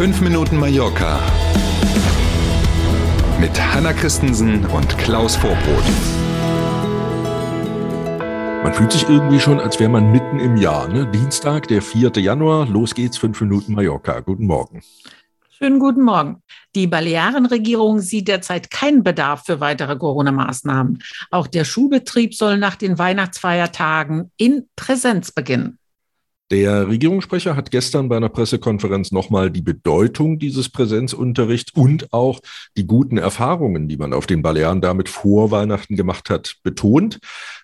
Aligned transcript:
5 0.00 0.22
Minuten 0.22 0.56
Mallorca 0.56 1.20
mit 3.38 3.50
Hanna 3.60 3.92
Christensen 3.92 4.64
und 4.64 4.96
Klaus 4.96 5.36
Vorbrot. 5.36 5.84
Man 8.64 8.72
fühlt 8.72 8.92
sich 8.92 9.06
irgendwie 9.10 9.38
schon, 9.38 9.60
als 9.60 9.78
wäre 9.78 9.90
man 9.90 10.10
mitten 10.10 10.40
im 10.40 10.56
Jahr. 10.56 10.88
Ne? 10.88 11.06
Dienstag, 11.06 11.68
der 11.68 11.82
4. 11.82 12.12
Januar, 12.16 12.66
los 12.66 12.94
geht's, 12.94 13.18
5 13.18 13.42
Minuten 13.42 13.74
Mallorca. 13.74 14.20
Guten 14.20 14.46
Morgen. 14.46 14.80
Schönen 15.50 15.78
guten 15.78 16.02
Morgen. 16.02 16.42
Die 16.74 16.86
Balearenregierung 16.86 18.00
sieht 18.00 18.28
derzeit 18.28 18.70
keinen 18.70 19.02
Bedarf 19.02 19.44
für 19.44 19.60
weitere 19.60 19.98
Corona-Maßnahmen. 19.98 21.02
Auch 21.30 21.46
der 21.46 21.64
Schulbetrieb 21.64 22.34
soll 22.34 22.56
nach 22.56 22.76
den 22.76 22.98
Weihnachtsfeiertagen 22.98 24.32
in 24.38 24.66
Präsenz 24.76 25.30
beginnen. 25.30 25.78
Der 26.50 26.88
Regierungssprecher 26.88 27.54
hat 27.54 27.70
gestern 27.70 28.08
bei 28.08 28.16
einer 28.16 28.28
Pressekonferenz 28.28 29.12
nochmal 29.12 29.52
die 29.52 29.62
Bedeutung 29.62 30.40
dieses 30.40 30.68
Präsenzunterrichts 30.68 31.70
und 31.72 32.12
auch 32.12 32.40
die 32.76 32.88
guten 32.88 33.18
Erfahrungen, 33.18 33.86
die 33.86 33.96
man 33.96 34.12
auf 34.12 34.26
den 34.26 34.42
Balearen 34.42 34.80
damit 34.80 35.08
vor 35.08 35.52
Weihnachten 35.52 35.94
gemacht 35.94 36.28
hat, 36.28 36.56
betont. 36.64 37.20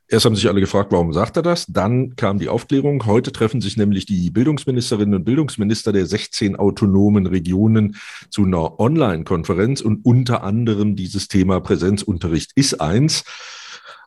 Erst 0.07 0.25
haben 0.25 0.37
sich 0.37 0.49
alle 0.49 0.61
gefragt, 0.61 0.93
warum 0.93 1.13
sagt 1.13 1.37
er 1.37 1.43
das? 1.43 1.67
Dann 1.67 2.15
kam 2.15 2.39
die 2.39 2.49
Aufklärung. 2.49 3.07
Heute 3.07 3.33
treffen 3.33 3.61
sich 3.61 3.77
nämlich 3.77 4.07
die 4.07 4.31
Bildungsministerinnen 4.31 5.17
und 5.17 5.25
Bildungsminister 5.25 5.93
der 5.93 6.07
16 6.07 6.55
autonomen 6.55 7.27
Regionen 7.27 7.97
zu 8.31 8.45
einer 8.45 8.79
Online-Konferenz 8.79 9.81
und 9.81 10.05
unter 10.05 10.45
anderem 10.45 10.95
dieses 10.95 11.27
Thema 11.27 11.59
Präsenzunterricht 11.59 12.53
ist 12.55 12.81
eins. 12.81 13.25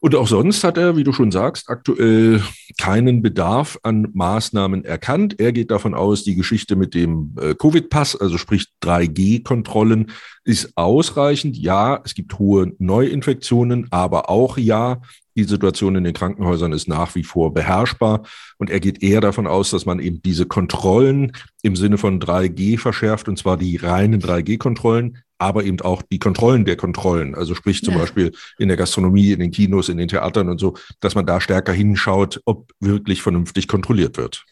Und 0.01 0.15
auch 0.15 0.27
sonst 0.27 0.63
hat 0.63 0.77
er, 0.77 0.95
wie 0.95 1.03
du 1.03 1.11
schon 1.11 1.31
sagst, 1.31 1.69
aktuell 1.69 2.41
keinen 2.79 3.21
Bedarf 3.21 3.77
an 3.83 4.07
Maßnahmen 4.13 4.85
erkannt. 4.85 5.39
Er 5.39 5.51
geht 5.51 5.71
davon 5.71 5.93
aus, 5.93 6.23
die 6.23 6.35
Geschichte 6.35 6.75
mit 6.75 6.93
dem 6.93 7.35
äh, 7.39 7.53
Covid-Pass, 7.53 8.15
also 8.15 8.37
sprich 8.37 8.67
3G-Kontrollen, 8.81 10.11
ist 10.45 10.77
ausreichend. 10.77 11.57
Ja, 11.57 12.01
es 12.05 12.15
gibt 12.15 12.39
hohe 12.39 12.73
Neuinfektionen, 12.79 13.87
aber 13.91 14.29
auch 14.29 14.57
ja, 14.57 15.01
die 15.35 15.43
Situation 15.43 15.95
in 15.95 16.03
den 16.03 16.13
Krankenhäusern 16.13 16.73
ist 16.73 16.87
nach 16.87 17.15
wie 17.15 17.23
vor 17.23 17.53
beherrschbar. 17.53 18.23
Und 18.57 18.69
er 18.69 18.79
geht 18.79 19.03
eher 19.03 19.21
davon 19.21 19.47
aus, 19.47 19.69
dass 19.69 19.85
man 19.85 19.99
eben 19.99 20.21
diese 20.21 20.45
Kontrollen 20.45 21.33
im 21.61 21.75
Sinne 21.75 21.97
von 21.97 22.19
3G 22.19 22.77
verschärft, 22.77 23.27
und 23.27 23.37
zwar 23.37 23.57
die 23.57 23.77
reinen 23.77 24.21
3G-Kontrollen, 24.21 25.19
aber 25.39 25.63
eben 25.63 25.81
auch 25.81 26.01
die 26.03 26.19
Kontrollen 26.19 26.65
der 26.65 26.75
Kontrollen. 26.75 27.33
Also 27.33 27.55
sprich 27.55 27.83
zum 27.83 27.95
ja. 27.95 28.01
Beispiel 28.01 28.31
in 28.59 28.67
der 28.67 28.77
Gastronomie, 28.77 29.31
in 29.31 29.39
den 29.39 29.51
Kinos, 29.51 29.89
in 29.89 29.97
den 29.97 30.07
Theatern 30.07 30.49
und 30.49 30.59
so, 30.59 30.75
dass 30.99 31.15
man 31.15 31.25
da 31.25 31.41
stärker 31.41 31.73
hinschaut, 31.73 32.41
ob 32.45 32.71
wirklich 32.79 33.21
vernünftig 33.21 33.67
kontrolliert 33.67 34.17
wird. 34.17 34.45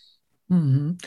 Mhm. 0.47 0.97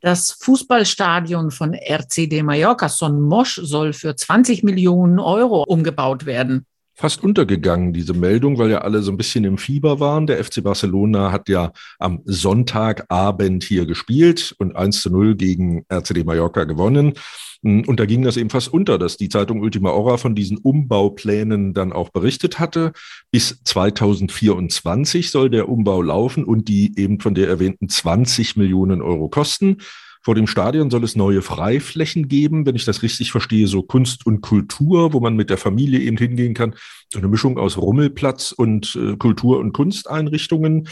Das 0.00 0.32
Fußballstadion 0.40 1.50
von 1.50 1.74
RCD 1.74 2.42
Mallorca, 2.42 2.88
Son 2.88 3.20
Mosch, 3.20 3.60
soll 3.62 3.92
für 3.92 4.14
20 4.14 4.62
Millionen 4.62 5.18
Euro 5.18 5.64
umgebaut 5.64 6.26
werden 6.26 6.66
fast 6.94 7.22
untergegangen, 7.22 7.92
diese 7.92 8.14
Meldung, 8.14 8.58
weil 8.58 8.70
ja 8.70 8.78
alle 8.78 9.02
so 9.02 9.10
ein 9.10 9.16
bisschen 9.16 9.44
im 9.44 9.58
Fieber 9.58 10.00
waren. 10.00 10.26
Der 10.26 10.42
FC 10.42 10.62
Barcelona 10.62 11.32
hat 11.32 11.48
ja 11.48 11.72
am 11.98 12.22
Sonntagabend 12.24 13.64
hier 13.64 13.84
gespielt 13.84 14.54
und 14.58 14.76
1 14.76 15.02
zu 15.02 15.10
0 15.10 15.34
gegen 15.34 15.84
RCD 15.88 16.24
Mallorca 16.24 16.64
gewonnen. 16.64 17.14
Und 17.62 17.98
da 17.98 18.04
ging 18.04 18.22
das 18.22 18.36
eben 18.36 18.50
fast 18.50 18.70
unter, 18.72 18.98
dass 18.98 19.16
die 19.16 19.30
Zeitung 19.30 19.62
Ultima 19.62 19.90
Hora 19.90 20.18
von 20.18 20.34
diesen 20.34 20.58
Umbauplänen 20.58 21.72
dann 21.72 21.94
auch 21.94 22.10
berichtet 22.10 22.58
hatte. 22.58 22.92
Bis 23.30 23.62
2024 23.64 25.30
soll 25.30 25.48
der 25.48 25.70
Umbau 25.70 26.02
laufen 26.02 26.44
und 26.44 26.68
die 26.68 26.92
eben 26.98 27.20
von 27.20 27.34
der 27.34 27.48
erwähnten 27.48 27.88
20 27.88 28.56
Millionen 28.56 29.00
Euro 29.00 29.30
kosten. 29.30 29.78
Vor 30.24 30.34
dem 30.34 30.46
Stadion 30.46 30.90
soll 30.90 31.04
es 31.04 31.16
neue 31.16 31.42
Freiflächen 31.42 32.28
geben, 32.28 32.64
wenn 32.64 32.76
ich 32.76 32.86
das 32.86 33.02
richtig 33.02 33.30
verstehe, 33.30 33.66
so 33.66 33.82
Kunst 33.82 34.24
und 34.24 34.40
Kultur, 34.40 35.12
wo 35.12 35.20
man 35.20 35.36
mit 35.36 35.50
der 35.50 35.58
Familie 35.58 36.00
eben 36.00 36.16
hingehen 36.16 36.54
kann. 36.54 36.74
So 37.14 37.20
eine 37.20 37.28
Mischung 37.28 37.58
aus 37.58 37.78
Rummelplatz 37.78 38.52
und 38.52 38.96
äh, 38.96 39.16
Kultur- 39.16 39.58
und 39.58 39.72
Kunsteinrichtungen. 39.72 40.88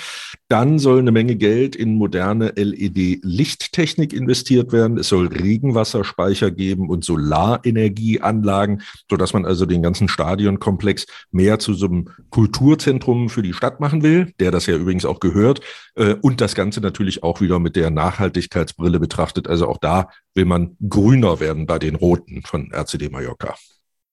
Dann 0.48 0.78
soll 0.78 0.98
eine 1.00 1.12
Menge 1.12 1.36
Geld 1.36 1.76
in 1.76 1.96
moderne 1.96 2.52
LED-Lichttechnik 2.56 4.12
investiert 4.12 4.72
werden. 4.72 4.98
Es 4.98 5.08
soll 5.08 5.26
Regenwasserspeicher 5.26 6.50
geben 6.50 6.88
und 6.88 7.04
Solarenergieanlagen, 7.04 8.82
sodass 9.10 9.32
man 9.32 9.44
also 9.44 9.66
den 9.66 9.82
ganzen 9.82 10.08
Stadionkomplex 10.08 11.06
mehr 11.30 11.58
zu 11.58 11.74
so 11.74 11.86
einem 11.86 12.08
Kulturzentrum 12.30 13.28
für 13.28 13.42
die 13.42 13.52
Stadt 13.52 13.80
machen 13.80 14.02
will, 14.02 14.32
der 14.40 14.50
das 14.50 14.66
ja 14.66 14.76
übrigens 14.76 15.04
auch 15.04 15.20
gehört. 15.20 15.60
Äh, 15.94 16.14
und 16.22 16.40
das 16.40 16.54
Ganze 16.54 16.80
natürlich 16.80 17.22
auch 17.22 17.40
wieder 17.40 17.58
mit 17.58 17.76
der 17.76 17.90
Nachhaltigkeitsbrille 17.90 18.98
betrachtet 18.98 19.12
betrachtet. 19.12 19.48
Also 19.48 19.68
auch 19.68 19.78
da 19.78 20.08
will 20.34 20.44
man 20.44 20.76
grüner 20.88 21.40
werden 21.40 21.66
bei 21.66 21.78
den 21.78 21.96
Roten 21.96 22.42
von 22.42 22.70
RCD 22.72 23.10
Mallorca. 23.10 23.54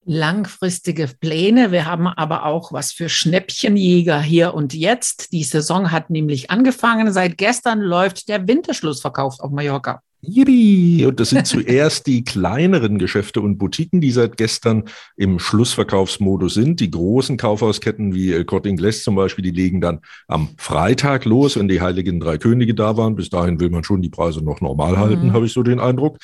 Langfristige 0.06 1.08
Pläne. 1.08 1.72
Wir 1.72 1.86
haben 1.86 2.08
aber 2.08 2.46
auch 2.46 2.72
was 2.72 2.92
für 2.92 3.10
Schnäppchenjäger 3.10 4.22
hier 4.22 4.54
und 4.54 4.74
jetzt. 4.74 5.32
Die 5.34 5.44
Saison 5.44 5.92
hat 5.92 6.10
nämlich 6.10 6.50
angefangen. 6.50 7.12
Seit 7.14 7.38
gestern 7.38 7.82
läuft 7.82 8.28
der 8.30 8.48
Winterschlussverkauf 8.48 9.40
auf 9.40 9.52
Mallorca. 9.52 10.02
Yippie! 10.22 11.06
Und 11.06 11.20
das 11.20 11.30
sind 11.30 11.48
zuerst 11.48 12.06
die 12.06 12.24
kleineren 12.24 12.98
Geschäfte 12.98 13.40
und 13.40 13.58
Boutiquen, 13.58 14.02
die 14.02 14.12
seit 14.12 14.36
gestern 14.36 14.84
im 15.16 15.40
Schlussverkaufsmodus 15.40 16.56
sind. 16.56 16.82
Die 16.82 16.92
großen 16.92 17.38
Kaufhausketten 17.38 18.14
wie 18.14 18.44
Corte 18.44 18.68
Inglés 18.68 19.04
zum 19.04 19.16
Beispiel, 19.16 19.44
die 19.44 19.52
legen 19.52 19.80
dann 19.80 20.00
am 20.28 20.50
Freitag 20.58 21.24
los, 21.24 21.58
wenn 21.58 21.70
die 21.70 21.82
Heiligen 21.82 22.20
Drei 22.20 22.38
Könige 22.38 22.76
da 22.76 22.98
waren. 22.98 23.16
Bis 23.16 23.30
dahin 23.30 23.60
will 23.60 23.70
man 23.70 23.86
schon 23.86 24.02
die 24.02 24.10
Preise 24.10 24.44
noch 24.44 24.60
normal 24.60 24.98
halten, 24.98 25.28
mhm. 25.28 25.34
habe 25.34 25.46
ich 25.46 25.54
so 25.54 25.64
den 25.64 25.80
Eindruck. 25.80 26.18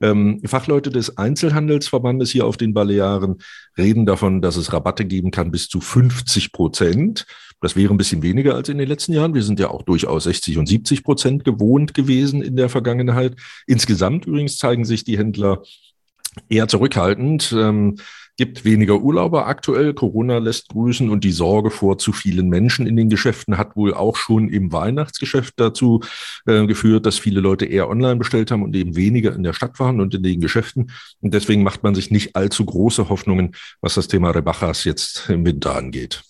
Ähm, 0.00 0.40
Fachleute 0.44 0.90
des 0.90 1.16
Einzelhandelsverbandes 1.16 2.30
hier 2.30 2.46
auf 2.46 2.56
den 2.56 2.74
Balearen 2.74 3.36
reden 3.78 4.06
davon, 4.06 4.42
dass 4.42 4.56
es 4.56 4.72
Rabatte 4.72 5.04
geben 5.04 5.30
kann 5.30 5.50
bis 5.50 5.68
zu 5.68 5.80
50 5.80 6.52
Prozent. 6.52 7.26
Das 7.60 7.74
wäre 7.74 7.92
ein 7.92 7.96
bisschen 7.96 8.22
weniger 8.22 8.54
als 8.54 8.68
in 8.68 8.78
den 8.78 8.88
letzten 8.88 9.12
Jahren. 9.12 9.34
Wir 9.34 9.42
sind 9.42 9.58
ja 9.58 9.70
auch 9.70 9.82
durchaus 9.82 10.24
60 10.24 10.58
und 10.58 10.66
70 10.66 11.02
Prozent 11.02 11.44
gewohnt 11.44 11.94
gewesen 11.94 12.42
in 12.42 12.56
der 12.56 12.68
Vergangenheit. 12.68 13.34
Insgesamt 13.66 14.26
übrigens 14.26 14.58
zeigen 14.58 14.84
sich 14.84 15.04
die 15.04 15.16
Händler 15.16 15.62
eher 16.48 16.68
zurückhaltend. 16.68 17.54
Ähm, 17.56 17.96
gibt 18.36 18.64
weniger 18.64 19.00
Urlauber 19.00 19.46
aktuell. 19.46 19.94
Corona 19.94 20.38
lässt 20.38 20.68
grüßen 20.68 21.08
und 21.10 21.24
die 21.24 21.32
Sorge 21.32 21.70
vor 21.70 21.98
zu 21.98 22.12
vielen 22.12 22.48
Menschen 22.48 22.86
in 22.86 22.96
den 22.96 23.08
Geschäften 23.08 23.58
hat 23.58 23.76
wohl 23.76 23.94
auch 23.94 24.16
schon 24.16 24.48
im 24.48 24.72
Weihnachtsgeschäft 24.72 25.54
dazu 25.56 26.00
äh, 26.46 26.66
geführt, 26.66 27.06
dass 27.06 27.18
viele 27.18 27.40
Leute 27.40 27.64
eher 27.64 27.88
online 27.88 28.16
bestellt 28.16 28.50
haben 28.50 28.62
und 28.62 28.76
eben 28.76 28.96
weniger 28.96 29.34
in 29.34 29.42
der 29.42 29.52
Stadt 29.52 29.78
waren 29.80 30.00
und 30.00 30.14
in 30.14 30.22
den 30.22 30.40
Geschäften. 30.40 30.92
Und 31.20 31.34
deswegen 31.34 31.62
macht 31.62 31.82
man 31.82 31.94
sich 31.94 32.10
nicht 32.10 32.36
allzu 32.36 32.64
große 32.64 33.08
Hoffnungen, 33.08 33.54
was 33.80 33.94
das 33.94 34.08
Thema 34.08 34.30
Rebajas 34.30 34.84
jetzt 34.84 35.28
im 35.30 35.44
Winter 35.44 35.74
angeht. 35.74 36.22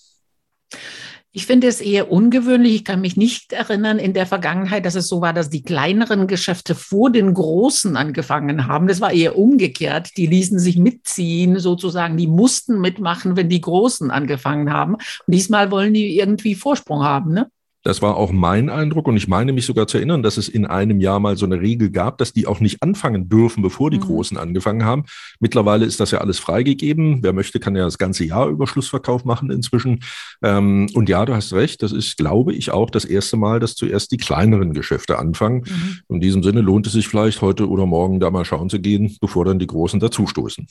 Ich 1.36 1.44
finde 1.44 1.66
es 1.66 1.82
eher 1.82 2.10
ungewöhnlich. 2.10 2.76
Ich 2.76 2.84
kann 2.86 3.02
mich 3.02 3.18
nicht 3.18 3.52
erinnern 3.52 3.98
in 3.98 4.14
der 4.14 4.24
Vergangenheit, 4.24 4.86
dass 4.86 4.94
es 4.94 5.06
so 5.06 5.20
war, 5.20 5.34
dass 5.34 5.50
die 5.50 5.62
kleineren 5.62 6.28
Geschäfte 6.28 6.74
vor 6.74 7.10
den 7.10 7.34
großen 7.34 7.94
angefangen 7.94 8.66
haben. 8.66 8.86
Das 8.86 9.02
war 9.02 9.12
eher 9.12 9.36
umgekehrt. 9.36 10.16
Die 10.16 10.26
ließen 10.26 10.58
sich 10.58 10.78
mitziehen, 10.78 11.58
sozusagen. 11.58 12.16
Die 12.16 12.26
mussten 12.26 12.80
mitmachen, 12.80 13.36
wenn 13.36 13.50
die 13.50 13.60
Großen 13.60 14.10
angefangen 14.10 14.72
haben. 14.72 14.94
Und 14.94 15.04
diesmal 15.26 15.70
wollen 15.70 15.92
die 15.92 16.18
irgendwie 16.18 16.54
Vorsprung 16.54 17.02
haben, 17.02 17.34
ne? 17.34 17.50
Das 17.86 18.02
war 18.02 18.16
auch 18.16 18.32
mein 18.32 18.68
Eindruck 18.68 19.06
und 19.06 19.16
ich 19.16 19.28
meine 19.28 19.52
mich 19.52 19.64
sogar 19.64 19.86
zu 19.86 19.98
erinnern, 19.98 20.24
dass 20.24 20.38
es 20.38 20.48
in 20.48 20.66
einem 20.66 20.98
Jahr 20.98 21.20
mal 21.20 21.36
so 21.36 21.46
eine 21.46 21.60
Regel 21.60 21.90
gab, 21.90 22.18
dass 22.18 22.32
die 22.32 22.48
auch 22.48 22.58
nicht 22.58 22.82
anfangen 22.82 23.28
dürfen, 23.28 23.62
bevor 23.62 23.92
die 23.92 23.98
mhm. 23.98 24.02
Großen 24.02 24.36
angefangen 24.36 24.84
haben. 24.84 25.04
Mittlerweile 25.38 25.86
ist 25.86 26.00
das 26.00 26.10
ja 26.10 26.18
alles 26.18 26.40
freigegeben. 26.40 27.22
Wer 27.22 27.32
möchte, 27.32 27.60
kann 27.60 27.76
ja 27.76 27.84
das 27.84 27.96
ganze 27.96 28.24
Jahr 28.24 28.48
über 28.48 28.66
Schlussverkauf 28.66 29.24
machen 29.24 29.52
inzwischen. 29.52 30.00
Ähm, 30.42 30.88
und 30.94 31.08
ja, 31.08 31.24
du 31.24 31.36
hast 31.36 31.52
recht, 31.52 31.80
das 31.80 31.92
ist, 31.92 32.16
glaube 32.16 32.54
ich, 32.54 32.72
auch 32.72 32.90
das 32.90 33.04
erste 33.04 33.36
Mal, 33.36 33.60
dass 33.60 33.76
zuerst 33.76 34.10
die 34.10 34.16
kleineren 34.16 34.72
Geschäfte 34.72 35.20
anfangen. 35.20 35.58
Mhm. 35.58 35.98
In 36.16 36.20
diesem 36.20 36.42
Sinne 36.42 36.62
lohnt 36.62 36.88
es 36.88 36.92
sich 36.94 37.06
vielleicht 37.06 37.40
heute 37.40 37.68
oder 37.68 37.86
morgen 37.86 38.18
da 38.18 38.32
mal 38.32 38.44
schauen 38.44 38.68
zu 38.68 38.80
gehen, 38.80 39.16
bevor 39.20 39.44
dann 39.44 39.60
die 39.60 39.68
Großen 39.68 40.00
dazustoßen. 40.00 40.66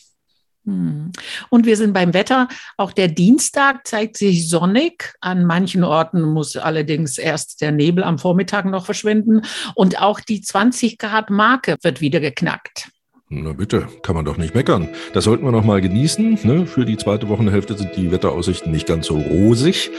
Hm. 0.66 1.12
Und 1.50 1.66
wir 1.66 1.78
sind 1.78 1.94
beim 1.94 2.14
Wetter. 2.14 2.48
Auch 2.78 2.92
der 2.92 3.08
Dienstag 3.08 3.88
zeigt 3.88 4.18
sich 4.18 4.50
sonnig. 4.50 5.14
An 5.22 5.46
manchen 5.46 5.84
Orten 5.84 6.22
muss 6.22 6.58
allerdings 6.58 7.18
erst 7.18 7.62
der 7.62 7.72
Nebel 7.72 8.04
am 8.04 8.18
Vormittag 8.18 8.66
noch 8.66 8.86
verschwinden. 8.86 9.42
Und 9.76 10.02
auch 10.02 10.20
die 10.20 10.42
20 10.42 10.98
Grad 10.98 11.30
Marke 11.30 11.76
wird 11.82 12.02
wieder 12.02 12.20
geknackt. 12.20 12.90
Na 13.30 13.54
bitte, 13.54 13.88
kann 14.04 14.16
man 14.16 14.26
doch 14.26 14.38
nicht 14.38 14.54
meckern. 14.54 14.90
Das 15.14 15.24
sollten 15.24 15.46
wir 15.46 15.52
noch 15.52 15.64
mal 15.64 15.82
genießen. 15.82 16.40
Ne? 16.44 16.68
Für 16.68 16.86
die 16.86 16.98
zweite 16.98 17.28
Wochenhälfte 17.28 17.76
sind 17.76 17.96
die 17.96 18.12
Wetteraussichten 18.12 18.72
nicht 18.72 18.88
ganz 18.88 19.08
so 19.08 19.18
rosig. 19.18 19.92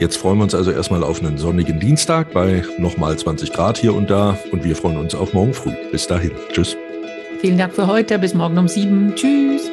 Jetzt 0.00 0.16
freuen 0.16 0.38
wir 0.38 0.44
uns 0.44 0.54
also 0.54 0.72
erstmal 0.72 1.04
auf 1.04 1.22
einen 1.22 1.38
sonnigen 1.38 1.78
Dienstag 1.78 2.32
bei 2.32 2.64
nochmal 2.78 3.16
20 3.16 3.52
Grad 3.52 3.78
hier 3.78 3.94
und 3.94 4.10
da. 4.10 4.38
Und 4.50 4.64
wir 4.64 4.74
freuen 4.74 4.96
uns 4.96 5.14
auf 5.14 5.32
morgen 5.32 5.54
früh. 5.54 5.72
Bis 5.90 6.06
dahin. 6.06 6.32
Tschüss. 6.50 6.76
Vielen 7.40 7.58
Dank 7.58 7.74
für 7.74 7.86
heute. 7.86 8.18
Bis 8.18 8.34
morgen 8.34 8.58
um 8.58 8.68
sieben. 8.68 9.14
Tschüss. 9.14 9.70